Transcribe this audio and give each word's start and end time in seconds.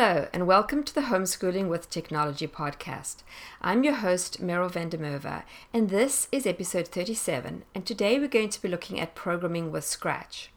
Hello, 0.00 0.28
and 0.32 0.46
welcome 0.46 0.84
to 0.84 0.94
the 0.94 1.10
Homeschooling 1.10 1.66
with 1.66 1.90
Technology 1.90 2.46
podcast. 2.46 3.24
I'm 3.60 3.82
your 3.82 3.94
host, 3.94 4.40
Meryl 4.40 4.70
van 4.70 4.90
der 4.90 4.98
Merwe, 4.98 5.42
and 5.74 5.90
this 5.90 6.28
is 6.30 6.46
episode 6.46 6.86
37. 6.86 7.64
And 7.74 7.84
today 7.84 8.16
we're 8.16 8.28
going 8.28 8.50
to 8.50 8.62
be 8.62 8.68
looking 8.68 9.00
at 9.00 9.16
programming 9.16 9.72
with 9.72 9.84
Scratch. 9.84 10.50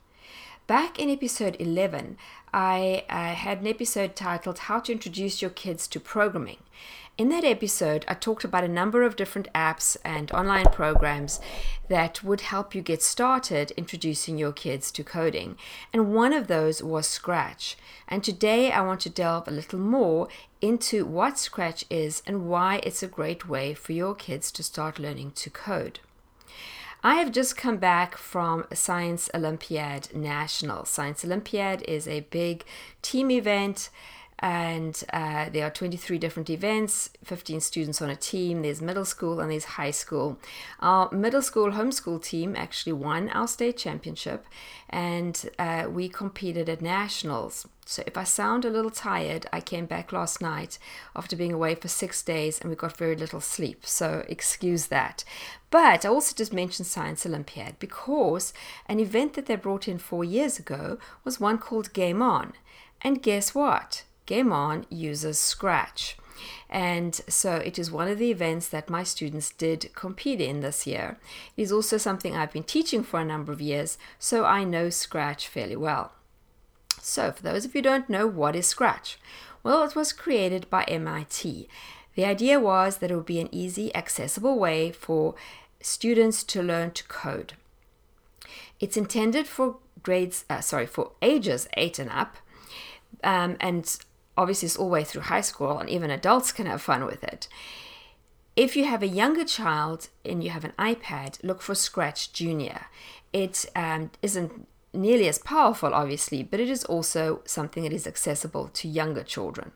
Back 0.68 1.00
in 1.00 1.10
episode 1.10 1.58
11, 1.60 2.18
I 2.54 3.04
uh, 3.10 3.34
had 3.34 3.62
an 3.62 3.68
episode 3.68 4.16
titled 4.16 4.60
How 4.60 4.80
to 4.80 4.92
Introduce 4.92 5.42
Your 5.42 5.52
Kids 5.52 5.88
to 5.88 6.00
Programming. 6.00 6.60
In 7.18 7.30
that 7.30 7.44
episode, 7.44 8.06
I 8.08 8.14
talked 8.14 8.44
about 8.44 8.64
a 8.64 8.70
number 8.70 9.04
of 9.04 9.16
different 9.16 9.52
apps 9.54 9.98
and 10.06 10.32
online 10.32 10.68
programs 10.68 11.42
that 11.90 12.24
would 12.24 12.42
help 12.42 12.74
you 12.74 12.82
get 12.82 13.02
started 13.02 13.72
introducing 13.72 14.38
your 14.38 14.54
kids 14.54 14.92
to 14.94 15.04
coding. 15.04 15.58
And 15.92 16.14
one 16.14 16.32
of 16.32 16.48
those 16.48 16.82
was 16.82 17.08
Scratch. 17.08 17.76
And 18.08 18.24
today 18.24 18.72
I 18.72 18.82
want 18.82 19.02
to 19.02 19.10
delve 19.10 19.48
a 19.48 19.52
little 19.52 19.80
more 19.80 20.30
into 20.62 21.06
what 21.06 21.38
Scratch 21.38 21.84
is 21.90 22.24
and 22.26 22.48
why 22.48 22.80
it's 22.84 23.04
a 23.04 23.08
great 23.08 23.48
way 23.48 23.74
for 23.74 23.92
your 23.92 24.16
kids 24.16 24.52
to 24.54 24.64
start 24.64 25.00
learning 25.00 25.32
to 25.32 25.50
code. 25.50 26.00
I 27.04 27.16
have 27.16 27.32
just 27.32 27.58
come 27.58 27.78
back 27.78 28.16
from 28.16 28.66
Science 28.74 29.28
Olympiad 29.34 30.14
National. 30.14 30.86
Science 30.86 31.26
Olympiad 31.26 31.82
is 31.88 32.08
a 32.08 32.28
big 32.30 32.64
team 33.02 33.32
event 33.32 33.90
and 34.42 35.04
uh, 35.14 35.50
there 35.50 35.66
are 35.66 35.70
23 35.70 36.18
different 36.18 36.50
events 36.50 37.10
15 37.24 37.62
students 37.62 38.02
on 38.02 38.10
a 38.10 38.16
team 38.16 38.62
there's 38.62 38.82
middle 38.82 39.06
school 39.06 39.40
and 39.40 39.52
there's 39.52 39.66
high 39.66 39.92
school 39.92 40.40
our 40.80 41.12
middle 41.12 41.42
school 41.42 41.72
homeschool 41.72 42.22
team 42.22 42.56
actually 42.56 42.94
won 42.94 43.30
our 43.30 43.48
state 43.48 43.78
championship 43.78 44.46
and 44.90 45.50
uh, 45.60 45.88
we 45.90 46.10
competed 46.10 46.68
at 46.68 46.82
nationals 46.82 47.68
so 47.86 48.04
if 48.08 48.18
i 48.18 48.24
sound 48.24 48.66
a 48.66 48.70
little 48.70 48.92
tired 48.92 49.46
i 49.54 49.60
came 49.60 49.86
back 49.86 50.12
last 50.12 50.42
night 50.42 50.80
after 51.16 51.36
being 51.36 51.54
away 51.54 51.76
for 51.76 51.88
six 51.88 52.24
days 52.24 52.60
and 52.60 52.70
we 52.70 52.76
got 52.76 52.98
very 52.98 53.16
little 53.16 53.42
sleep 53.42 53.86
so 53.86 54.26
excuse 54.28 54.88
that 54.88 55.24
but 55.72 56.04
I 56.04 56.10
also 56.10 56.36
just 56.36 56.52
mentioned 56.52 56.86
Science 56.86 57.26
Olympiad 57.26 57.80
because 57.80 58.54
an 58.88 59.00
event 59.00 59.34
that 59.34 59.46
they 59.46 59.56
brought 59.56 59.88
in 59.88 59.98
four 59.98 60.26
years 60.26 60.60
ago 60.60 60.98
was 61.24 61.40
one 61.40 61.58
called 61.58 61.94
Game 61.94 62.22
On. 62.22 62.52
And 63.02 63.24
guess 63.24 63.56
what? 63.56 64.04
Game 64.32 64.54
On 64.54 64.86
uses 64.90 65.38
Scratch. 65.38 66.16
And 66.70 67.14
so 67.28 67.56
it 67.56 67.78
is 67.78 67.92
one 67.92 68.08
of 68.08 68.18
the 68.18 68.32
events 68.32 68.70
that 68.70 68.90
my 68.90 69.04
students 69.04 69.52
did 69.52 69.94
compete 69.94 70.40
in 70.40 70.62
this 70.62 70.88
year. 70.88 71.20
It 71.58 71.64
is 71.64 71.72
also 71.74 71.98
something 71.98 72.34
I've 72.34 72.54
been 72.54 72.64
teaching 72.64 73.04
for 73.04 73.20
a 73.20 73.26
number 73.26 73.52
of 73.52 73.60
years, 73.60 73.98
so 74.20 74.46
I 74.46 74.64
know 74.64 74.90
Scratch 74.90 75.50
fairly 75.50 75.76
well. 75.76 76.14
So, 77.02 77.34
for 77.34 77.44
those 77.44 77.66
of 77.66 77.76
you 77.76 77.80
who 77.80 77.90
don't 77.90 78.10
know, 78.10 78.26
what 78.26 78.56
is 78.56 78.68
Scratch? 78.68 79.20
Well, 79.64 79.84
it 79.84 79.98
was 79.98 80.14
created 80.14 80.70
by 80.70 80.84
MIT. 80.84 81.68
The 82.16 82.24
idea 82.24 82.58
was 82.58 83.00
that 83.00 83.12
it 83.12 83.16
would 83.18 83.26
be 83.26 83.42
an 83.42 83.50
easy, 83.52 83.94
accessible 83.94 84.58
way 84.58 84.94
for 84.94 85.36
students 85.82 86.46
to 86.46 86.64
learn 86.64 86.92
to 86.92 87.04
code. 87.04 87.56
It's 88.80 88.96
intended 88.96 89.46
for 89.46 89.76
grades, 90.04 90.46
uh, 90.50 90.62
sorry, 90.62 90.86
for 90.86 91.12
ages 91.22 91.68
8 91.76 92.00
and 92.00 92.10
up. 92.10 92.38
Um, 93.26 93.58
and 93.60 94.00
obviously 94.38 94.68
it's 94.68 94.78
all 94.78 94.88
the 94.88 94.94
way 94.94 95.04
through 95.04 95.24
high 95.24 95.42
school 95.42 95.78
and 95.80 95.90
even 95.90 96.10
adults 96.10 96.52
can 96.52 96.66
have 96.66 96.82
fun 96.82 97.06
with 97.06 97.24
it. 97.24 97.48
If 98.56 98.76
you 98.76 98.86
have 98.86 99.02
a 99.02 99.08
younger 99.08 99.46
child 99.46 100.10
and 100.26 100.44
you 100.44 100.50
have 100.50 100.66
an 100.66 100.74
iPad, 100.78 101.42
look 101.44 101.62
for 101.62 101.76
Scratch 101.76 102.34
Junior. 102.34 102.88
It 103.32 103.66
um, 103.76 104.12
not 104.22 104.52
nearly 104.94 105.28
as 105.28 105.38
powerful, 105.38 105.94
obviously, 105.94 106.44
but 106.44 106.60
it 106.60 106.70
is 106.70 106.84
also 106.86 107.42
something 107.46 107.84
that 107.84 107.94
is 107.94 108.06
accessible 108.06 108.68
to 108.70 108.88
younger 108.88 109.24
children. 109.24 109.72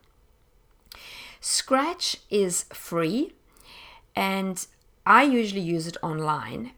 Scratch 1.40 2.18
is 2.28 2.64
free, 2.72 3.32
and 4.14 4.66
I 5.06 5.22
usually 5.22 5.60
use 5.60 5.86
it 5.86 5.96
online 6.02 6.72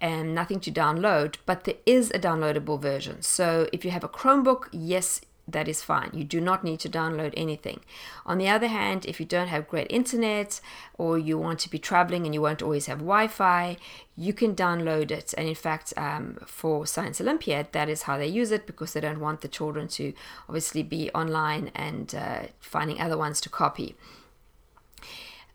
and 0.00 0.34
nothing 0.34 0.60
to 0.60 0.70
download, 0.70 1.36
but 1.46 1.64
there 1.64 1.76
is 1.86 2.10
a 2.10 2.18
downloadable 2.18 2.80
version. 2.80 3.22
So 3.22 3.66
if 3.72 3.84
you 3.84 3.90
have 3.90 4.04
a 4.04 4.08
Chromebook, 4.08 4.68
yes, 4.70 5.20
that 5.48 5.68
is 5.68 5.82
fine. 5.82 6.10
You 6.12 6.24
do 6.24 6.40
not 6.40 6.64
need 6.64 6.80
to 6.80 6.88
download 6.88 7.32
anything. 7.36 7.80
On 8.24 8.38
the 8.38 8.48
other 8.48 8.66
hand, 8.66 9.06
if 9.06 9.20
you 9.20 9.26
don't 9.26 9.48
have 9.48 9.68
great 9.68 9.86
internet 9.90 10.60
or 10.98 11.18
you 11.18 11.38
want 11.38 11.60
to 11.60 11.70
be 11.70 11.78
traveling 11.78 12.24
and 12.24 12.34
you 12.34 12.42
won't 12.42 12.62
always 12.62 12.86
have 12.86 12.98
Wi 12.98 13.28
Fi, 13.28 13.76
you 14.16 14.32
can 14.32 14.56
download 14.56 15.10
it. 15.10 15.34
And 15.38 15.48
in 15.48 15.54
fact, 15.54 15.92
um, 15.96 16.38
for 16.46 16.86
Science 16.86 17.20
Olympiad, 17.20 17.72
that 17.72 17.88
is 17.88 18.02
how 18.02 18.18
they 18.18 18.26
use 18.26 18.50
it 18.50 18.66
because 18.66 18.92
they 18.92 19.00
don't 19.00 19.20
want 19.20 19.40
the 19.42 19.48
children 19.48 19.86
to 19.88 20.12
obviously 20.48 20.82
be 20.82 21.10
online 21.10 21.70
and 21.74 22.14
uh, 22.14 22.42
finding 22.58 23.00
other 23.00 23.16
ones 23.16 23.40
to 23.42 23.48
copy. 23.48 23.94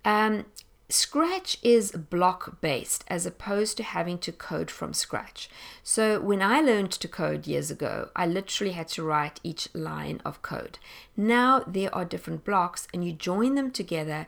Um, 0.05 0.45
Scratch 0.91 1.57
is 1.63 1.91
block 1.91 2.59
based 2.59 3.05
as 3.07 3.25
opposed 3.25 3.77
to 3.77 3.83
having 3.83 4.17
to 4.19 4.31
code 4.33 4.69
from 4.69 4.93
scratch. 4.93 5.49
So, 5.83 6.19
when 6.19 6.41
I 6.41 6.59
learned 6.59 6.91
to 6.91 7.07
code 7.07 7.47
years 7.47 7.71
ago, 7.71 8.09
I 8.13 8.27
literally 8.27 8.73
had 8.73 8.89
to 8.89 9.03
write 9.03 9.39
each 9.41 9.69
line 9.73 10.21
of 10.25 10.41
code. 10.41 10.79
Now 11.15 11.59
there 11.59 11.93
are 11.95 12.03
different 12.03 12.43
blocks, 12.43 12.89
and 12.93 13.05
you 13.05 13.13
join 13.13 13.55
them 13.55 13.71
together 13.71 14.27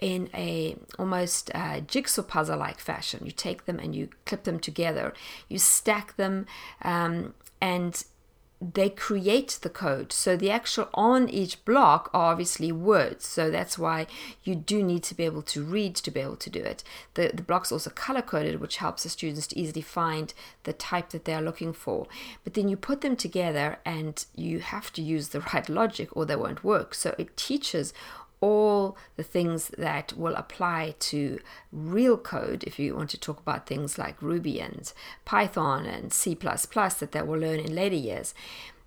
in 0.00 0.30
a 0.32 0.76
almost 0.98 1.50
uh, 1.54 1.80
jigsaw 1.80 2.22
puzzle 2.22 2.58
like 2.58 2.78
fashion. 2.78 3.26
You 3.26 3.32
take 3.32 3.64
them 3.64 3.80
and 3.80 3.94
you 3.94 4.08
clip 4.26 4.44
them 4.44 4.60
together, 4.60 5.12
you 5.48 5.58
stack 5.58 6.16
them, 6.16 6.46
um, 6.82 7.34
and 7.60 8.04
they 8.60 8.88
create 8.88 9.58
the 9.60 9.68
code. 9.68 10.12
So 10.12 10.36
the 10.36 10.50
actual 10.50 10.88
on 10.94 11.28
each 11.28 11.62
block 11.66 12.08
are 12.14 12.32
obviously 12.32 12.72
words. 12.72 13.26
So 13.26 13.50
that's 13.50 13.78
why 13.78 14.06
you 14.44 14.54
do 14.54 14.82
need 14.82 15.02
to 15.04 15.14
be 15.14 15.24
able 15.24 15.42
to 15.42 15.62
read 15.62 15.94
to 15.96 16.10
be 16.10 16.20
able 16.20 16.36
to 16.36 16.50
do 16.50 16.60
it. 16.60 16.82
The, 17.14 17.32
the 17.34 17.42
blocks 17.42 17.70
also 17.70 17.90
color 17.90 18.22
coded, 18.22 18.60
which 18.60 18.78
helps 18.78 19.02
the 19.02 19.10
students 19.10 19.46
to 19.48 19.58
easily 19.58 19.82
find 19.82 20.32
the 20.64 20.72
type 20.72 21.10
that 21.10 21.26
they 21.26 21.34
are 21.34 21.42
looking 21.42 21.74
for. 21.74 22.06
But 22.44 22.54
then 22.54 22.68
you 22.68 22.76
put 22.76 23.02
them 23.02 23.16
together 23.16 23.78
and 23.84 24.24
you 24.34 24.60
have 24.60 24.90
to 24.94 25.02
use 25.02 25.28
the 25.28 25.40
right 25.52 25.68
logic 25.68 26.16
or 26.16 26.24
they 26.24 26.36
won't 26.36 26.64
work. 26.64 26.94
So 26.94 27.14
it 27.18 27.36
teaches 27.36 27.92
all 28.40 28.96
the 29.16 29.22
things 29.22 29.68
that 29.78 30.12
will 30.16 30.34
apply 30.34 30.94
to 30.98 31.40
real 31.72 32.18
code 32.18 32.64
if 32.64 32.78
you 32.78 32.94
want 32.94 33.10
to 33.10 33.20
talk 33.20 33.40
about 33.40 33.66
things 33.66 33.98
like 33.98 34.20
Ruby 34.20 34.60
and 34.60 34.92
Python 35.24 35.86
and 35.86 36.12
C 36.12 36.34
that 36.34 37.12
they 37.12 37.22
will 37.22 37.38
learn 37.38 37.60
in 37.60 37.74
later 37.74 37.96
years. 37.96 38.34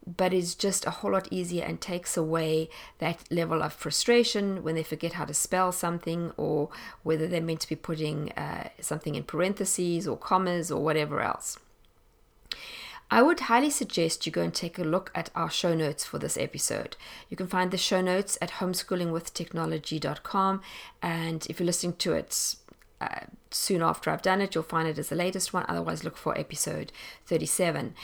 But 0.05 0.33
it's 0.33 0.55
just 0.55 0.85
a 0.85 0.91
whole 0.91 1.11
lot 1.11 1.27
easier 1.29 1.63
and 1.65 1.79
takes 1.79 2.15
away 2.15 2.69
that 2.99 3.31
level 3.31 3.61
of 3.61 3.73
frustration 3.73 4.63
when 4.63 4.75
they 4.75 4.83
forget 4.83 5.13
how 5.13 5.25
to 5.25 5.33
spell 5.33 5.71
something 5.71 6.31
or 6.37 6.69
whether 7.03 7.27
they're 7.27 7.41
meant 7.41 7.61
to 7.61 7.69
be 7.69 7.75
putting 7.75 8.31
uh, 8.31 8.69
something 8.79 9.15
in 9.15 9.23
parentheses 9.23 10.07
or 10.07 10.17
commas 10.17 10.71
or 10.71 10.81
whatever 10.81 11.21
else. 11.21 11.57
I 13.11 13.23
would 13.23 13.39
highly 13.41 13.71
suggest 13.71 14.25
you 14.25 14.31
go 14.31 14.43
and 14.43 14.53
take 14.53 14.77
a 14.77 14.83
look 14.83 15.11
at 15.15 15.31
our 15.33 15.49
show 15.49 15.73
notes 15.73 16.05
for 16.05 16.19
this 16.19 16.37
episode. 16.37 16.95
You 17.29 17.37
can 17.37 17.47
find 17.47 17.71
the 17.71 17.77
show 17.77 18.01
notes 18.01 18.37
at 18.39 18.51
homeschoolingwithtechnology.com, 18.51 20.61
and 21.01 21.47
if 21.49 21.59
you're 21.59 21.65
listening 21.65 21.93
to 21.93 22.13
it 22.13 22.55
uh, 23.01 23.21
soon 23.49 23.81
after 23.81 24.11
I've 24.11 24.21
done 24.21 24.41
it, 24.41 24.53
you'll 24.53 24.63
find 24.63 24.87
it 24.87 24.99
as 24.99 25.09
the 25.09 25.15
latest 25.15 25.53
one. 25.53 25.65
Otherwise, 25.67 26.03
look 26.03 26.17
for 26.17 26.37
episode 26.37 26.91
37. 27.25 27.95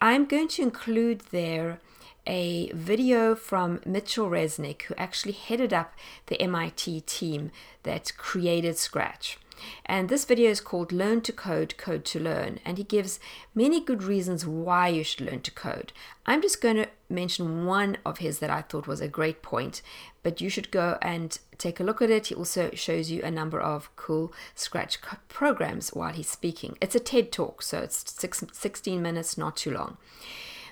I'm 0.00 0.24
going 0.24 0.48
to 0.48 0.62
include 0.62 1.20
there 1.30 1.78
a 2.26 2.70
video 2.72 3.34
from 3.34 3.80
Mitchel 3.80 4.30
Resnick, 4.30 4.82
who 4.82 4.94
actually 4.96 5.32
headed 5.32 5.74
up 5.74 5.92
the 6.26 6.40
MIT 6.40 7.02
team 7.02 7.50
that 7.82 8.16
created 8.16 8.78
Scratch. 8.78 9.38
And 9.86 10.08
this 10.08 10.24
video 10.24 10.50
is 10.50 10.60
called 10.60 10.92
Learn 10.92 11.20
to 11.22 11.32
Code, 11.32 11.76
Code 11.76 12.04
to 12.06 12.20
Learn. 12.20 12.60
And 12.64 12.78
he 12.78 12.84
gives 12.84 13.20
many 13.54 13.80
good 13.80 14.02
reasons 14.02 14.46
why 14.46 14.88
you 14.88 15.04
should 15.04 15.20
learn 15.20 15.40
to 15.42 15.50
code. 15.50 15.92
I'm 16.26 16.42
just 16.42 16.60
going 16.60 16.76
to 16.76 16.88
mention 17.08 17.66
one 17.66 17.98
of 18.04 18.18
his 18.18 18.38
that 18.38 18.50
I 18.50 18.62
thought 18.62 18.86
was 18.86 19.00
a 19.00 19.08
great 19.08 19.42
point, 19.42 19.82
but 20.22 20.40
you 20.40 20.48
should 20.48 20.70
go 20.70 20.96
and 21.02 21.38
take 21.58 21.80
a 21.80 21.84
look 21.84 22.00
at 22.00 22.10
it. 22.10 22.28
He 22.28 22.34
also 22.34 22.70
shows 22.74 23.10
you 23.10 23.22
a 23.22 23.30
number 23.30 23.60
of 23.60 23.94
cool 23.96 24.32
Scratch 24.54 24.98
programs 25.28 25.90
while 25.90 26.12
he's 26.12 26.28
speaking. 26.28 26.76
It's 26.80 26.94
a 26.94 27.00
TED 27.00 27.32
talk, 27.32 27.62
so 27.62 27.80
it's 27.80 28.12
six, 28.12 28.44
16 28.52 29.02
minutes, 29.02 29.36
not 29.36 29.56
too 29.56 29.72
long. 29.72 29.96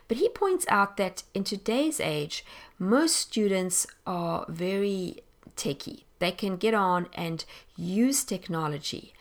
But 0.08 0.17
he 0.17 0.29
points 0.31 0.64
out 0.69 0.96
that 0.96 1.23
in 1.35 1.44
today's 1.44 2.00
age, 2.00 2.44
most 2.79 3.17
students 3.17 3.87
are 4.06 4.46
very 4.49 5.23
techy. 5.55 6.06
They 6.19 6.32
can 6.32 6.56
get 6.56 6.75
on 6.75 7.09
and 7.15 7.44
use 7.76 8.25
technology. 8.25 9.12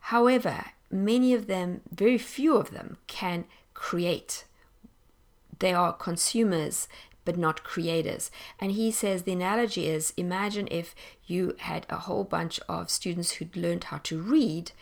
However, 0.00 0.66
many 0.90 1.32
of 1.34 1.46
them, 1.46 1.80
very 1.90 2.18
few 2.18 2.56
of 2.56 2.70
them, 2.70 2.98
can 3.06 3.44
create. 3.72 4.44
They 5.58 5.72
are 5.72 5.92
consumers 5.92 6.88
but 7.24 7.38
not 7.38 7.64
creators. 7.64 8.30
And 8.60 8.72
he 8.72 8.90
says 8.90 9.22
the 9.22 9.32
analogy 9.32 9.88
is 9.88 10.12
imagine 10.16 10.68
if 10.70 10.94
you 11.26 11.56
had 11.58 11.86
a 11.88 11.96
whole 11.96 12.24
bunch 12.24 12.60
of 12.68 12.90
students 12.90 13.32
who'd 13.32 13.56
learned 13.56 13.84
how 13.84 13.98
to 14.04 14.20
read. 14.20 14.72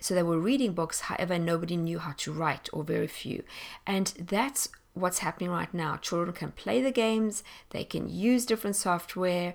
So 0.00 0.14
they 0.14 0.22
were 0.22 0.38
reading 0.38 0.72
books, 0.72 1.00
however, 1.00 1.38
nobody 1.38 1.76
knew 1.76 1.98
how 1.98 2.12
to 2.18 2.32
write, 2.32 2.70
or 2.72 2.84
very 2.84 3.06
few. 3.06 3.42
And 3.86 4.06
that's 4.18 4.68
what's 4.94 5.18
happening 5.18 5.50
right 5.50 5.72
now. 5.74 5.96
Children 5.96 6.32
can 6.32 6.52
play 6.52 6.80
the 6.80 6.90
games, 6.90 7.42
they 7.70 7.84
can 7.84 8.08
use 8.08 8.46
different 8.46 8.76
software, 8.76 9.54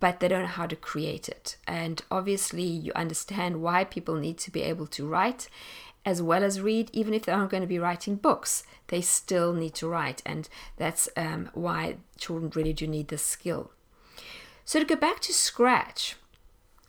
but 0.00 0.18
they 0.18 0.28
don't 0.28 0.42
know 0.42 0.46
how 0.48 0.66
to 0.66 0.76
create 0.76 1.28
it. 1.28 1.56
And 1.66 2.02
obviously, 2.10 2.64
you 2.64 2.92
understand 2.96 3.62
why 3.62 3.84
people 3.84 4.16
need 4.16 4.38
to 4.38 4.50
be 4.50 4.62
able 4.62 4.86
to 4.88 5.06
write 5.06 5.48
as 6.04 6.22
well 6.22 6.42
as 6.42 6.60
read, 6.60 6.90
even 6.92 7.12
if 7.12 7.24
they 7.24 7.32
aren't 7.32 7.50
going 7.50 7.62
to 7.62 7.66
be 7.66 7.78
writing 7.78 8.16
books, 8.16 8.64
they 8.88 9.00
still 9.00 9.52
need 9.52 9.74
to 9.74 9.88
write. 9.88 10.22
And 10.24 10.48
that's 10.76 11.08
um, 11.16 11.50
why 11.52 11.96
children 12.18 12.50
really 12.54 12.72
do 12.72 12.86
need 12.86 13.08
this 13.08 13.22
skill. 13.22 13.70
So, 14.64 14.78
to 14.78 14.84
go 14.84 14.96
back 14.96 15.20
to 15.20 15.32
Scratch, 15.32 16.16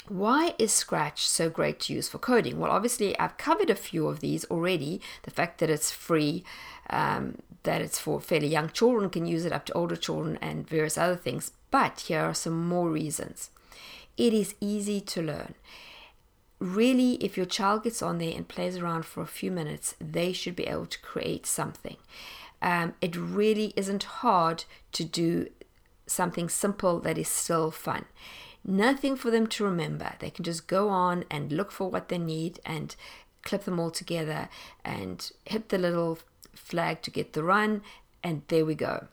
why 0.07 0.55
is 0.57 0.71
Scratch 0.71 1.27
so 1.27 1.49
great 1.49 1.79
to 1.81 1.93
use 1.93 2.07
for 2.07 2.19
coding? 2.19 2.59
Well, 2.59 2.71
obviously, 2.71 3.17
I've 3.19 3.37
covered 3.37 3.69
a 3.69 3.75
few 3.75 4.07
of 4.07 4.19
these 4.19 4.45
already. 4.45 5.01
The 5.23 5.31
fact 5.31 5.59
that 5.59 5.69
it's 5.69 5.91
free, 5.91 6.43
um, 6.89 7.39
that 7.63 7.81
it's 7.81 7.99
for 7.99 8.21
fairly 8.21 8.47
young 8.47 8.69
children, 8.69 9.09
can 9.09 9.25
use 9.25 9.45
it 9.45 9.53
up 9.53 9.65
to 9.65 9.73
older 9.73 9.95
children, 9.95 10.37
and 10.41 10.67
various 10.67 10.97
other 10.97 11.15
things. 11.15 11.51
But 11.71 12.01
here 12.01 12.21
are 12.21 12.33
some 12.33 12.67
more 12.67 12.89
reasons. 12.89 13.49
It 14.17 14.33
is 14.33 14.55
easy 14.59 15.01
to 15.01 15.21
learn 15.21 15.55
really, 16.61 17.13
if 17.15 17.35
your 17.35 17.45
child 17.45 17.83
gets 17.83 18.01
on 18.01 18.19
there 18.19 18.33
and 18.35 18.47
plays 18.47 18.77
around 18.77 19.03
for 19.03 19.21
a 19.21 19.27
few 19.27 19.51
minutes, 19.51 19.95
they 19.99 20.31
should 20.31 20.55
be 20.55 20.67
able 20.67 20.85
to 20.85 21.01
create 21.01 21.45
something. 21.45 21.97
Um, 22.61 22.93
it 23.01 23.15
really 23.17 23.73
isn't 23.75 24.03
hard 24.03 24.63
to 24.91 25.03
do 25.03 25.47
something 26.05 26.47
simple 26.47 26.99
that 26.99 27.17
is 27.17 27.27
still 27.27 27.71
fun. 27.71 28.05
Nothing 28.63 29.15
for 29.15 29.31
them 29.31 29.47
to 29.47 29.63
remember. 29.63 30.13
They 30.19 30.29
can 30.29 30.45
just 30.45 30.67
go 30.67 30.89
on 30.89 31.25
and 31.31 31.51
look 31.51 31.71
for 31.71 31.89
what 31.89 32.09
they 32.09 32.19
need 32.19 32.59
and 32.63 32.95
clip 33.41 33.63
them 33.63 33.79
all 33.79 33.89
together 33.89 34.47
and 34.85 35.31
hit 35.45 35.69
the 35.69 35.79
little 35.79 36.19
flag 36.53 37.01
to 37.01 37.09
get 37.09 37.33
the 37.33 37.43
run, 37.43 37.81
and 38.23 38.43
there 38.49 38.65
we 38.65 38.75
go. 38.75 39.07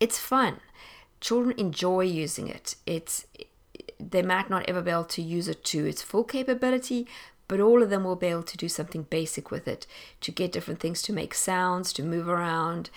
It's 0.00 0.18
fun. 0.18 0.58
Children 1.22 1.54
enjoy 1.58 2.02
using 2.02 2.48
it. 2.48 2.74
It's 2.84 3.26
they 3.98 4.22
might 4.22 4.50
not 4.50 4.68
ever 4.68 4.82
be 4.82 4.90
able 4.90 5.04
to 5.04 5.22
use 5.22 5.48
it 5.48 5.64
to 5.66 5.86
its 5.86 6.02
full 6.02 6.24
capability, 6.24 7.06
but 7.46 7.60
all 7.60 7.82
of 7.82 7.90
them 7.90 8.02
will 8.02 8.16
be 8.16 8.26
able 8.26 8.42
to 8.42 8.56
do 8.56 8.68
something 8.68 9.04
basic 9.04 9.50
with 9.50 9.68
it 9.68 9.86
to 10.20 10.32
get 10.32 10.52
different 10.52 10.80
things 10.80 11.00
to 11.02 11.12
make 11.12 11.32
sounds, 11.32 11.92
to 11.92 12.02
move 12.02 12.28
around. 12.28 12.90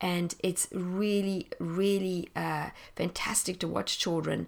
And 0.00 0.34
it's 0.38 0.68
really, 0.72 1.48
really 1.58 2.28
uh, 2.36 2.70
fantastic 2.94 3.58
to 3.58 3.68
watch 3.68 3.98
children 3.98 4.46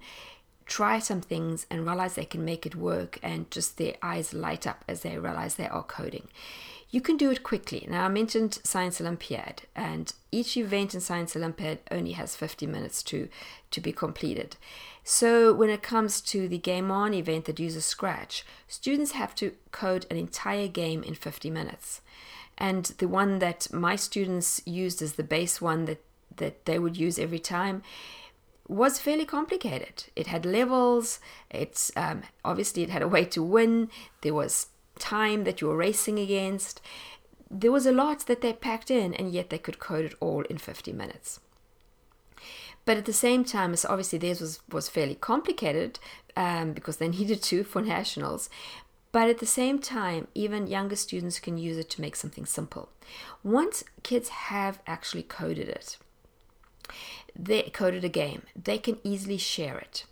try 0.67 0.99
some 0.99 1.21
things 1.21 1.67
and 1.71 1.87
realize 1.87 2.15
they 2.15 2.25
can 2.25 2.45
make 2.45 2.67
it 2.67 2.75
work, 2.75 3.19
and 3.23 3.51
just 3.51 3.77
their 3.77 3.95
eyes 4.03 4.35
light 4.35 4.67
up 4.67 4.85
as 4.89 5.01
they 5.01 5.19
realize 5.19 5.55
they 5.55 5.69
are 5.69 5.83
coding. 5.83 6.29
You 6.91 7.01
can 7.01 7.17
do 7.17 7.31
it 7.31 7.43
quickly. 7.43 7.87
Now, 7.91 8.05
I 8.05 8.09
mentioned 8.09 8.61
Science 8.63 9.01
Olympiad, 9.01 9.63
and 9.75 10.13
each 10.31 10.57
event 10.57 10.95
in 10.95 11.01
Science 11.01 11.35
Olympiad 11.35 11.81
only 11.91 12.13
has 12.13 12.37
50 12.37 12.67
minutes 12.67 13.03
to, 13.05 13.29
to 13.73 13.81
be 13.81 13.93
completed. 13.93 14.57
So, 15.03 15.53
when 15.53 15.71
it 15.71 15.83
comes 15.83 16.21
to 16.23 16.49
the 16.49 16.59
Game 16.59 16.91
On 16.91 17.13
event 17.13 17.47
that 17.47 17.59
uses 17.59 17.85
Scratch, 17.85 18.45
students 18.69 19.13
have 19.13 19.35
to 19.35 19.55
code 19.73 20.07
an 20.09 20.17
entire 20.17 20.69
game 20.69 21.03
in 21.03 21.15
50 21.15 21.51
minutes. 21.51 22.01
And 22.57 22.85
the 22.99 23.09
one 23.09 23.41
that 23.41 23.73
my 23.73 23.97
students 23.97 24.63
used 24.65 25.03
as 25.03 25.15
the 25.15 25.25
base 25.25 25.61
one 25.61 25.87
that, 25.87 26.01
that 26.37 26.65
they 26.65 26.79
would 26.79 26.97
use 26.97 27.19
every 27.19 27.39
time 27.39 27.83
was 28.69 28.99
fairly 28.99 29.27
complicated. 29.27 30.05
It 30.17 30.29
had 30.29 30.47
levels. 30.47 31.21
It's 31.51 31.93
um, 31.97 32.23
obviously 32.45 32.83
it 32.83 32.91
had 32.91 33.03
a 33.03 33.09
way 33.09 33.25
to 33.27 33.43
win. 33.43 33.91
There 34.23 34.35
was 34.35 34.69
time 34.99 35.45
that 35.45 35.61
you 35.61 35.69
were 35.69 35.77
racing 35.77 36.19
against. 36.19 36.81
There 37.51 37.73
was 37.73 37.87
a 37.87 37.93
lot 37.93 38.21
that 38.27 38.41
they 38.41 38.53
packed 38.53 38.91
in, 38.91 39.15
and 39.15 39.33
yet 39.33 39.51
they 39.51 39.59
could 39.59 39.79
code 39.79 40.07
it 40.07 40.15
all 40.21 40.43
in 40.43 40.59
50 40.59 40.93
minutes. 40.93 41.41
But 42.85 42.97
at 42.97 43.05
the 43.05 43.13
same 43.13 43.45
time, 43.45 43.75
so 43.77 43.89
obviously 43.89 44.19
theirs 44.19 44.41
was, 44.41 44.61
was 44.71 44.89
fairly 44.89 45.15
complicated 45.15 45.99
um, 46.37 46.73
because 46.73 46.97
they 46.99 47.09
needed 47.19 47.43
to 47.45 47.65
for 47.65 47.83
nationals. 47.83 48.49
But 49.13 49.29
at 49.29 49.39
the 49.39 49.47
same 49.47 49.79
time, 49.79 50.27
even 50.35 50.67
younger 50.67 50.97
students 50.97 51.39
can 51.39 51.57
use 51.57 51.79
it 51.79 51.89
to 51.91 52.01
make 52.01 52.17
something 52.17 52.45
simple. 52.45 52.89
Once 53.45 53.85
kids 54.03 54.29
have 54.29 54.81
actually 54.89 55.23
coded 55.23 55.69
it, 55.69 55.99
they 57.37 57.63
coded 57.63 58.05
a 58.05 58.09
game, 58.09 58.43
they 58.61 58.79
can 58.79 58.99
easily 59.05 59.39
share 59.39 59.79
it. 59.79 60.05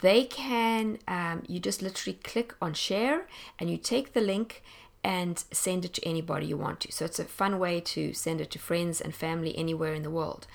They 0.00 0.24
can 0.24 0.98
um, 1.08 1.44
you 1.48 1.60
just 1.60 1.80
literally 1.80 2.18
click 2.22 2.54
on 2.60 2.74
share 2.74 3.26
and 3.58 3.70
you 3.70 3.78
take 3.78 4.12
the 4.12 4.20
link 4.20 4.62
and 5.02 5.44
send 5.50 5.84
it 5.84 5.92
to 5.94 6.06
anybody 6.06 6.46
you 6.46 6.56
want 6.56 6.80
to. 6.80 6.92
So 6.92 7.04
it's 7.04 7.18
a 7.18 7.24
fun 7.24 7.58
way 7.58 7.80
to 7.80 8.12
send 8.14 8.40
it 8.40 8.50
to 8.52 8.58
friends 8.58 9.00
and 9.00 9.14
family 9.14 9.56
anywhere 9.56 9.94
in 9.94 10.02
the 10.02 10.10
world. 10.10 10.46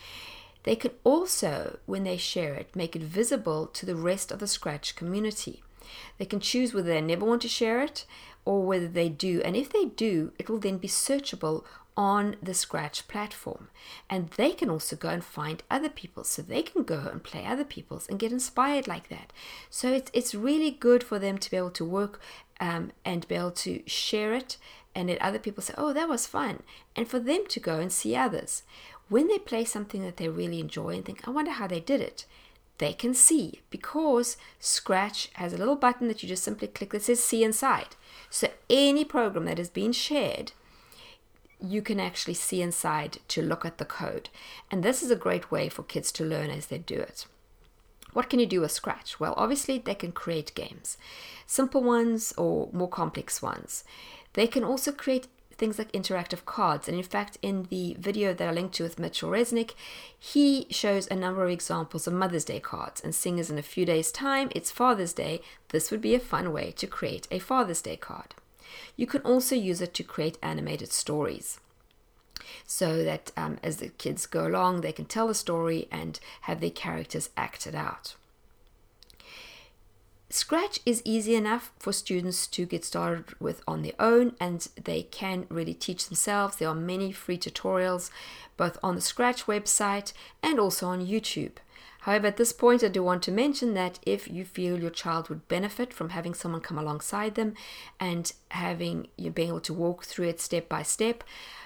They 0.63 0.75
can 0.75 0.91
also 1.03 1.79
when 1.85 2.03
they 2.03 2.17
share 2.17 2.53
it 2.55 2.75
make 2.75 2.95
it 2.95 3.01
visible 3.01 3.67
to 3.67 3.85
the 3.85 3.95
rest 3.95 4.31
of 4.31 4.39
the 4.39 4.47
scratch 4.47 4.95
community. 4.95 5.63
They 6.17 6.25
can 6.25 6.39
choose 6.39 6.73
whether 6.73 6.89
they 6.89 7.01
never 7.01 7.25
want 7.25 7.41
to 7.43 7.47
share 7.47 7.81
it 7.81 8.05
or 8.45 8.65
whether 8.65 8.87
they 8.87 9.09
do. 9.09 9.41
And 9.43 9.55
if 9.55 9.71
they 9.71 9.85
do 9.85 10.31
it 10.37 10.49
will 10.49 10.59
then 10.59 10.77
be 10.77 10.87
searchable 10.87 11.63
on 11.99 12.37
the 12.41 12.53
Scratch 12.53 13.09
platform. 13.09 13.67
And 14.09 14.29
they 14.29 14.51
can 14.51 14.69
also 14.69 14.95
go 14.95 15.09
and 15.09 15.21
find 15.21 15.61
other 15.69 15.89
people. 15.89 16.23
So 16.23 16.41
they 16.41 16.61
can 16.61 16.83
go 16.83 17.09
and 17.11 17.21
play 17.21 17.45
other 17.45 17.65
people's 17.65 18.07
and 18.07 18.17
get 18.17 18.31
inspired 18.31 18.87
like 18.87 19.09
that. 19.09 19.33
So 19.69 19.91
it's, 19.91 20.09
it's 20.13 20.33
really 20.33 20.71
good 20.71 21.03
for 21.03 21.19
them 21.19 21.37
to 21.37 21.51
be 21.51 21.57
able 21.57 21.71
to 21.71 21.83
work 21.83 22.21
um, 22.61 22.93
and 23.03 23.27
be 23.27 23.35
able 23.35 23.51
to 23.51 23.83
share 23.85 24.33
it 24.33 24.55
and 24.95 25.09
let 25.09 25.21
other 25.21 25.39
people 25.39 25.61
say, 25.61 25.73
oh, 25.77 25.91
that 25.91 26.07
was 26.07 26.25
fun. 26.25 26.63
And 26.95 27.05
for 27.05 27.19
them 27.19 27.43
to 27.49 27.59
go 27.59 27.81
and 27.81 27.91
see 27.91 28.15
others. 28.15 28.63
When 29.09 29.27
they 29.27 29.37
play 29.37 29.65
something 29.65 30.01
that 30.03 30.15
they 30.15 30.29
really 30.29 30.61
enjoy 30.61 30.95
and 30.95 31.03
think, 31.03 31.27
I 31.27 31.31
wonder 31.31 31.51
how 31.51 31.67
they 31.67 31.81
did 31.81 31.99
it, 31.99 32.25
they 32.77 32.93
can 32.93 33.13
see 33.13 33.59
because 33.69 34.37
Scratch 34.57 35.31
has 35.33 35.51
a 35.51 35.57
little 35.57 35.75
button 35.75 36.07
that 36.07 36.23
you 36.23 36.29
just 36.29 36.43
simply 36.43 36.69
click 36.69 36.91
that 36.91 37.01
says 37.01 37.21
see 37.21 37.43
inside. 37.43 37.97
So 38.29 38.47
any 38.69 39.03
program 39.03 39.43
that 39.45 39.57
has 39.57 39.69
been 39.69 39.91
shared 39.91 40.53
you 41.61 41.81
can 41.81 41.99
actually 41.99 42.33
see 42.33 42.61
inside 42.61 43.19
to 43.29 43.41
look 43.41 43.65
at 43.65 43.77
the 43.77 43.85
code. 43.85 44.29
And 44.71 44.83
this 44.83 45.03
is 45.03 45.11
a 45.11 45.15
great 45.15 45.51
way 45.51 45.69
for 45.69 45.83
kids 45.83 46.11
to 46.13 46.25
learn 46.25 46.49
as 46.49 46.67
they 46.67 46.77
do 46.77 46.95
it. 46.95 47.25
What 48.13 48.29
can 48.29 48.39
you 48.39 48.45
do 48.45 48.61
with 48.61 48.71
Scratch? 48.71 49.19
Well, 49.19 49.33
obviously, 49.37 49.77
they 49.77 49.95
can 49.95 50.11
create 50.11 50.55
games, 50.55 50.97
simple 51.45 51.83
ones 51.83 52.33
or 52.37 52.69
more 52.71 52.89
complex 52.89 53.41
ones. 53.41 53.83
They 54.33 54.47
can 54.47 54.63
also 54.63 54.91
create 54.91 55.27
things 55.59 55.77
like 55.77 55.91
interactive 55.91 56.45
cards. 56.45 56.87
And 56.87 56.97
in 56.97 57.03
fact, 57.03 57.37
in 57.41 57.67
the 57.69 57.95
video 57.99 58.33
that 58.33 58.47
I 58.47 58.51
linked 58.51 58.75
to 58.75 58.83
with 58.83 58.95
Mitchel 58.95 59.29
Resnick, 59.29 59.73
he 60.17 60.65
shows 60.71 61.07
a 61.07 61.15
number 61.15 61.43
of 61.43 61.51
examples 61.51 62.07
of 62.07 62.13
Mother's 62.13 62.45
Day 62.45 62.59
cards. 62.59 63.01
And 63.01 63.13
seeing 63.13 63.39
as 63.39 63.51
in 63.51 63.57
a 63.57 63.61
few 63.61 63.85
days' 63.85 64.11
time 64.11 64.49
it's 64.55 64.71
Father's 64.71 65.13
Day, 65.13 65.41
this 65.69 65.91
would 65.91 66.01
be 66.01 66.15
a 66.15 66.19
fun 66.19 66.51
way 66.51 66.71
to 66.71 66.87
create 66.87 67.27
a 67.29 67.39
Father's 67.39 67.81
Day 67.81 67.97
card. 67.97 68.33
You 68.95 69.07
can 69.07 69.21
also 69.21 69.55
use 69.55 69.81
it 69.81 69.93
to 69.95 70.03
create 70.03 70.37
animated 70.41 70.91
stories 70.91 71.59
so 72.65 73.03
that 73.03 73.31
um, 73.35 73.57
as 73.63 73.77
the 73.77 73.89
kids 73.89 74.25
go 74.25 74.47
along, 74.47 74.81
they 74.81 74.91
can 74.91 75.05
tell 75.05 75.29
a 75.29 75.35
story 75.35 75.87
and 75.91 76.19
have 76.41 76.61
their 76.61 76.69
characters 76.69 77.29
acted 77.35 77.75
out. 77.75 78.15
Scratch 80.31 80.79
is 80.85 81.01
easy 81.03 81.33
enough 81.33 81.71
for 81.79 81.91
students 81.91 82.45
to 82.45 82.67
get 82.67 82.85
started 82.85 83.25
with 83.39 83.63
on 83.67 83.81
their 83.81 83.99
own 83.99 84.35
and 84.39 84.67
they 84.83 85.01
can 85.01 85.47
really 85.49 85.73
teach 85.73 86.07
themselves. 86.07 86.57
There 86.57 86.69
are 86.69 86.75
many 86.75 87.11
free 87.11 87.37
tutorials 87.39 88.11
both 88.55 88.77
on 88.83 88.93
the 88.93 89.01
Scratch 89.01 89.45
website 89.45 90.13
and 90.43 90.59
also 90.59 90.87
on 90.87 91.05
YouTube. 91.05 91.53
However, 92.03 92.27
at 92.27 92.37
this 92.37 92.53
point, 92.53 92.83
I 92.83 92.87
do 92.87 93.03
want 93.03 93.23
to 93.23 93.31
mention 93.31 93.73
that 93.73 93.99
if 94.05 94.27
you 94.29 94.45
feel 94.45 94.79
your 94.79 94.89
child 94.89 95.27
would 95.27 95.47
benefit 95.47 95.93
from 95.93 96.09
having 96.09 96.33
someone 96.33 96.61
come 96.61 96.77
alongside 96.77 97.35
them 97.35 97.55
and 97.99 98.31
having 98.51 99.09
you 99.17 99.31
being 99.31 99.49
able 99.49 99.59
to 99.61 99.73
walk 99.73 100.05
through 100.05 100.29
it 100.29 100.39
step 100.39 100.69
by 100.69 100.81
step, 100.81 101.23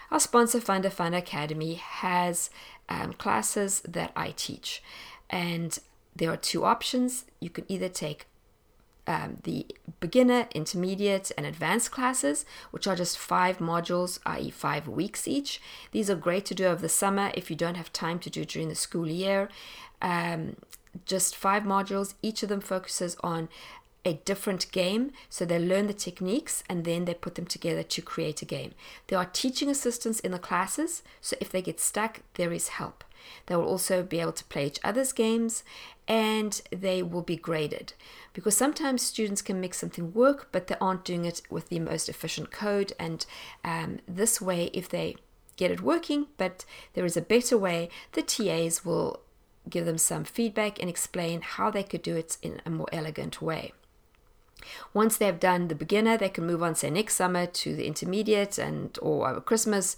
our 0.10 0.20
sponsor 0.20 0.60
FundaFunda 0.60 1.18
Academy 1.18 1.76
has 1.76 2.50
um, 2.90 3.14
classes 3.14 3.82
that 3.88 4.12
I 4.16 4.34
teach, 4.36 4.84
and 5.30 5.78
there 6.16 6.32
are 6.32 6.38
two 6.38 6.66
options. 6.66 7.26
You 7.40 7.50
can 7.50 7.66
either 7.68 7.90
take 7.90 8.28
um, 9.06 9.38
the 9.44 9.66
beginner, 10.00 10.48
intermediate, 10.54 11.32
and 11.38 11.46
advanced 11.46 11.92
classes, 11.92 12.46
which 12.72 12.88
are 12.88 12.96
just 12.96 13.18
five 13.18 13.58
modules, 13.58 14.20
i.e., 14.26 14.50
five 14.50 14.88
weeks 14.88 15.28
each. 15.28 15.62
These 15.92 16.10
are 16.10 16.16
great 16.16 16.46
to 16.46 16.56
do 16.56 16.66
over 16.66 16.82
the 16.82 16.90
summer 16.90 17.32
if 17.34 17.50
you 17.50 17.56
don't 17.56 17.76
have 17.76 17.92
time 17.92 18.20
to 18.20 18.30
do 18.30 18.46
during 18.46 18.70
the 18.70 18.76
school 18.76 19.08
year. 19.08 19.50
Um, 20.02 20.56
just 21.06 21.36
five 21.36 21.64
modules, 21.64 22.14
each 22.22 22.44
of 22.44 22.50
them 22.50 22.62
focuses 22.62 23.18
on 23.22 23.50
a 24.06 24.14
different 24.26 24.72
game. 24.72 25.12
So 25.30 25.46
they 25.46 25.60
learn 25.60 25.88
the 25.88 25.94
techniques 25.94 26.64
and 26.70 26.86
then 26.86 27.06
they 27.06 27.14
put 27.14 27.36
them 27.36 27.46
together 27.46 27.84
to 27.84 28.02
create 28.02 28.42
a 28.42 28.46
game. 28.46 28.74
There 29.08 29.18
are 29.20 29.26
teaching 29.26 29.70
assistants 29.70 30.20
in 30.20 30.32
the 30.32 30.40
classes, 30.40 31.04
so 31.22 31.36
if 31.40 31.50
they 31.50 31.62
get 31.62 31.80
stuck, 31.80 32.22
there 32.36 32.52
is 32.52 32.70
help. 32.70 33.04
They 33.46 33.56
will 33.56 33.66
also 33.66 34.04
be 34.04 34.20
able 34.20 34.34
to 34.34 34.46
play 34.46 34.68
each 34.68 34.80
other's 34.84 35.12
games 35.12 35.64
and 36.08 36.62
they 36.72 37.02
will 37.02 37.22
be 37.22 37.38
graded 37.38 37.94
because 38.34 38.58
sometimes 38.58 39.02
students 39.02 39.42
can 39.42 39.62
make 39.62 39.74
something 39.74 40.14
work 40.14 40.50
but 40.52 40.68
they 40.68 40.76
aren't 40.82 41.06
doing 41.06 41.26
it 41.26 41.42
with 41.50 41.70
the 41.70 41.80
most 41.80 42.10
efficient 42.10 42.52
code. 42.52 42.94
And 43.00 43.26
um, 43.64 44.00
this 44.08 44.42
way, 44.42 44.70
if 44.74 44.90
they 44.90 45.16
get 45.56 45.72
it 45.72 45.82
working, 45.82 46.28
but 46.38 46.66
there 46.94 47.06
is 47.06 47.18
a 47.18 47.22
better 47.22 47.58
way, 47.58 47.90
the 48.14 48.22
TAs 48.22 48.84
will 48.84 49.22
give 49.70 49.86
them 49.86 49.98
some 49.98 50.24
feedback 50.24 50.80
and 50.80 50.90
explain 50.90 51.42
how 51.42 51.72
they 51.72 51.84
could 51.84 52.02
do 52.02 52.16
it 52.16 52.38
in 52.42 52.62
a 52.66 52.70
more 52.70 52.90
elegant 52.92 53.42
way. 53.42 53.72
Once 54.94 55.18
they've 55.18 55.40
done 55.40 55.68
the 55.68 55.76
beginner, 55.76 56.18
they 56.18 56.30
can 56.30 56.46
move 56.46 56.64
on, 56.64 56.76
say, 56.76 56.90
next 56.90 57.16
summer 57.16 57.46
to 57.46 57.76
the 57.76 57.86
intermediate 57.86 58.58
and 58.58 58.98
or 59.02 59.30
over 59.30 59.42
Christmas 59.42 59.96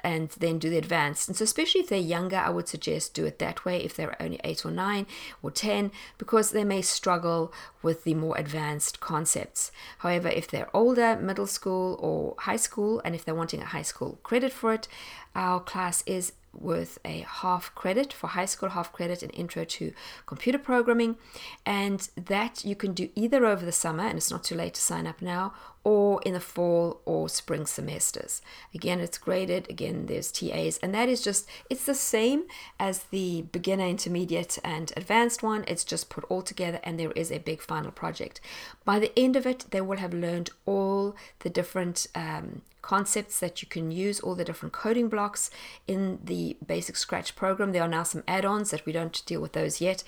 and 0.00 0.30
then 0.30 0.58
do 0.58 0.70
the 0.70 0.78
advanced. 0.78 1.28
And 1.28 1.36
so, 1.36 1.44
especially 1.44 1.80
if 1.80 1.88
they're 1.88 1.98
younger, 1.98 2.36
I 2.36 2.50
would 2.50 2.68
suggest 2.68 3.14
do 3.14 3.24
it 3.24 3.38
that 3.38 3.64
way 3.64 3.82
if 3.82 3.96
they're 3.96 4.20
only 4.20 4.40
eight 4.44 4.64
or 4.64 4.70
nine 4.70 5.06
or 5.42 5.50
10, 5.50 5.90
because 6.18 6.50
they 6.50 6.64
may 6.64 6.82
struggle 6.82 7.52
with 7.82 8.04
the 8.04 8.14
more 8.14 8.36
advanced 8.36 9.00
concepts. 9.00 9.70
However, 9.98 10.28
if 10.28 10.48
they're 10.48 10.74
older, 10.74 11.16
middle 11.16 11.46
school 11.46 11.98
or 12.00 12.34
high 12.38 12.56
school, 12.56 13.00
and 13.04 13.14
if 13.14 13.24
they're 13.24 13.34
wanting 13.34 13.62
a 13.62 13.66
high 13.66 13.82
school 13.82 14.18
credit 14.22 14.52
for 14.52 14.72
it, 14.72 14.88
our 15.34 15.60
class 15.60 16.02
is 16.06 16.32
worth 16.52 16.98
a 17.04 17.24
half 17.28 17.74
credit 17.74 18.12
for 18.12 18.28
high 18.28 18.44
school, 18.44 18.70
half 18.70 18.92
credit 18.92 19.22
in 19.22 19.30
intro 19.30 19.64
to 19.64 19.92
computer 20.26 20.58
programming. 20.58 21.16
And 21.64 22.08
that 22.16 22.64
you 22.64 22.74
can 22.74 22.92
do 22.92 23.10
either 23.14 23.44
over 23.46 23.64
the 23.64 23.72
summer, 23.72 24.04
and 24.04 24.16
it's 24.16 24.30
not 24.30 24.44
too 24.44 24.54
late 24.54 24.74
to 24.74 24.80
sign 24.80 25.06
up 25.06 25.22
now, 25.22 25.54
or 25.84 26.20
in 26.22 26.34
the 26.34 26.40
fall 26.40 27.00
or 27.04 27.28
spring 27.28 27.66
semesters. 27.66 28.42
Again, 28.74 29.00
it's 29.00 29.18
graded. 29.18 29.68
Again, 29.70 30.06
there's 30.06 30.32
TAs, 30.32 30.78
and 30.78 30.94
that 30.94 31.08
is 31.08 31.22
just, 31.22 31.48
it's 31.70 31.84
the 31.84 31.94
same 31.94 32.44
as 32.78 33.04
the 33.04 33.42
beginner, 33.52 33.86
intermediate, 33.86 34.58
and 34.64 34.92
advanced 34.96 35.42
one. 35.42 35.64
It's 35.66 35.84
just 35.84 36.10
put 36.10 36.24
all 36.28 36.42
together, 36.42 36.80
and 36.82 36.98
there 36.98 37.12
is 37.12 37.30
a 37.30 37.38
big 37.38 37.62
final 37.62 37.90
project. 37.90 38.40
By 38.84 38.98
the 38.98 39.16
end 39.18 39.36
of 39.36 39.46
it, 39.46 39.66
they 39.70 39.80
will 39.80 39.98
have 39.98 40.12
learned 40.12 40.50
all 40.66 41.16
the 41.40 41.50
different 41.50 42.06
um, 42.14 42.62
concepts 42.82 43.38
that 43.40 43.60
you 43.62 43.68
can 43.68 43.90
use, 43.90 44.20
all 44.20 44.34
the 44.34 44.44
different 44.44 44.72
coding 44.72 45.08
blocks 45.08 45.50
in 45.86 46.18
the 46.24 46.56
basic 46.66 46.96
Scratch 46.96 47.36
program. 47.36 47.72
There 47.72 47.82
are 47.82 47.88
now 47.88 48.02
some 48.02 48.24
add 48.26 48.44
ons 48.44 48.70
that 48.70 48.86
we 48.86 48.92
don't 48.92 49.24
deal 49.26 49.40
with 49.40 49.52
those 49.52 49.80
yet, 49.80 50.04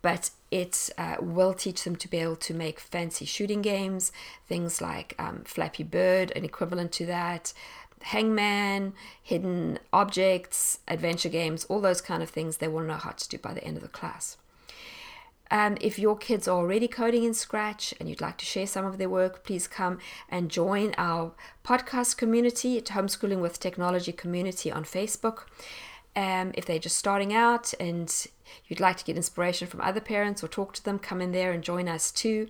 but 0.00 0.30
it 0.52 0.90
uh, 0.98 1.16
will 1.18 1.54
teach 1.54 1.84
them 1.84 1.96
to 1.96 2.08
be 2.08 2.18
able 2.18 2.36
to 2.36 2.52
make 2.52 2.78
fancy 2.78 3.24
shooting 3.24 3.62
games, 3.62 4.12
things 4.46 4.82
like 4.82 5.14
um, 5.18 5.42
Flappy 5.44 5.82
Bird, 5.82 6.30
an 6.36 6.44
equivalent 6.44 6.92
to 6.92 7.06
that. 7.06 7.54
Hangman, 8.02 8.92
hidden 9.22 9.78
objects, 9.92 10.80
adventure 10.86 11.30
games, 11.30 11.64
all 11.66 11.80
those 11.80 12.00
kind 12.00 12.22
of 12.22 12.28
things 12.28 12.56
they 12.56 12.68
will 12.68 12.82
know 12.82 12.96
how 12.96 13.12
to 13.12 13.28
do 13.28 13.38
by 13.38 13.54
the 13.54 13.64
end 13.64 13.76
of 13.76 13.82
the 13.82 13.88
class. 13.88 14.36
Um, 15.50 15.78
if 15.80 15.98
your 15.98 16.16
kids 16.16 16.46
are 16.48 16.56
already 16.56 16.88
coding 16.88 17.24
in 17.24 17.32
Scratch 17.32 17.94
and 17.98 18.08
you'd 18.08 18.20
like 18.20 18.36
to 18.38 18.44
share 18.44 18.66
some 18.66 18.84
of 18.84 18.98
their 18.98 19.08
work, 19.08 19.44
please 19.44 19.68
come 19.68 19.98
and 20.28 20.50
join 20.50 20.94
our 20.98 21.32
podcast 21.64 22.16
community 22.16 22.76
at 22.76 22.86
Homeschooling 22.86 23.40
with 23.40 23.60
Technology 23.60 24.12
community 24.12 24.70
on 24.70 24.84
Facebook. 24.84 25.44
Um, 26.14 26.52
if 26.54 26.66
they're 26.66 26.78
just 26.78 26.96
starting 26.96 27.32
out 27.32 27.72
and 27.80 28.26
you'd 28.66 28.80
like 28.80 28.96
to 28.98 29.04
get 29.04 29.16
inspiration 29.16 29.66
from 29.66 29.80
other 29.80 30.00
parents 30.00 30.42
or 30.42 30.48
talk 30.48 30.72
to 30.74 30.84
them, 30.84 30.98
come 30.98 31.20
in 31.20 31.32
there 31.32 31.52
and 31.52 31.62
join 31.62 31.88
us 31.88 32.10
too. 32.10 32.48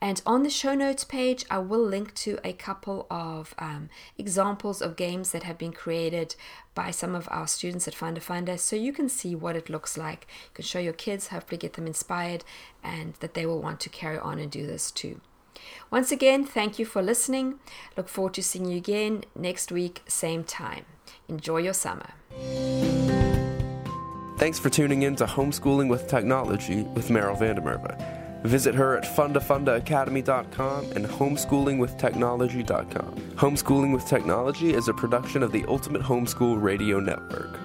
And 0.00 0.20
on 0.26 0.42
the 0.42 0.50
show 0.50 0.74
notes 0.74 1.04
page, 1.04 1.44
I 1.50 1.58
will 1.58 1.84
link 1.84 2.14
to 2.14 2.38
a 2.44 2.52
couple 2.52 3.06
of 3.10 3.54
um, 3.58 3.88
examples 4.18 4.82
of 4.82 4.96
games 4.96 5.32
that 5.32 5.42
have 5.44 5.58
been 5.58 5.72
created 5.72 6.34
by 6.74 6.90
some 6.90 7.14
of 7.14 7.28
our 7.30 7.46
students 7.46 7.86
at 7.86 7.94
FundaFunda 7.94 8.58
so 8.58 8.76
you 8.76 8.92
can 8.92 9.08
see 9.08 9.34
what 9.34 9.56
it 9.56 9.70
looks 9.70 9.96
like. 9.96 10.26
You 10.44 10.54
can 10.54 10.64
show 10.64 10.78
your 10.80 10.92
kids, 10.92 11.28
hopefully, 11.28 11.58
get 11.58 11.74
them 11.74 11.86
inspired, 11.86 12.44
and 12.82 13.14
that 13.20 13.34
they 13.34 13.46
will 13.46 13.62
want 13.62 13.80
to 13.80 13.88
carry 13.88 14.18
on 14.18 14.38
and 14.38 14.50
do 14.50 14.66
this 14.66 14.90
too. 14.90 15.20
Once 15.90 16.10
again, 16.10 16.44
thank 16.44 16.78
you 16.78 16.84
for 16.84 17.02
listening. 17.02 17.60
Look 17.96 18.08
forward 18.08 18.34
to 18.34 18.42
seeing 18.42 18.66
you 18.66 18.76
again 18.76 19.24
next 19.34 19.70
week, 19.70 20.02
same 20.06 20.44
time. 20.44 20.84
Enjoy 21.28 21.58
your 21.58 21.74
summer. 21.74 22.10
Thanks 24.44 24.58
for 24.58 24.68
tuning 24.68 25.04
in 25.04 25.16
to 25.16 25.24
Homeschooling 25.24 25.88
with 25.88 26.06
Technology 26.06 26.82
with 26.82 27.08
Meryl 27.08 27.38
van 27.38 27.56
der 27.56 27.62
Merwe. 27.62 27.96
Visit 28.42 28.74
her 28.74 28.94
at 28.94 29.04
fundafundaacademy.com 29.04 30.92
and 30.92 31.06
homeschoolingwithtechnology.com. 31.06 33.14
Homeschooling 33.36 33.94
with 33.94 34.06
Technology 34.06 34.74
is 34.74 34.88
a 34.88 34.92
production 34.92 35.42
of 35.42 35.50
the 35.50 35.64
Ultimate 35.66 36.02
Homeschool 36.02 36.62
Radio 36.62 37.00
Network. 37.00 37.58